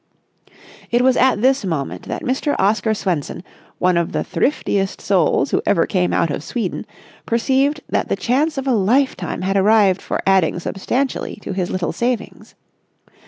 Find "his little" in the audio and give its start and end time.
11.53-11.91